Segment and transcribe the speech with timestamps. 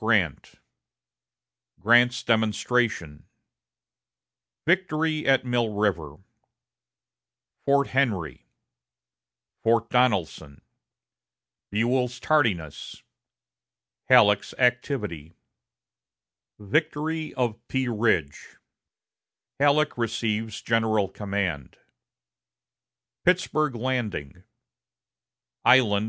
[0.00, 0.52] Grant
[1.78, 3.24] Grant's Demonstration
[4.66, 6.16] Victory at Mill River
[7.66, 8.46] Fort Henry
[9.62, 10.62] Fort Donelson
[11.70, 13.02] Buell's Tardiness
[14.08, 15.34] Halleck's Activity
[16.58, 18.56] Victory of Pea Ridge
[19.58, 21.76] Halleck Receives General Command
[23.26, 24.44] Pittsburg Landing
[25.66, 26.08] Island No.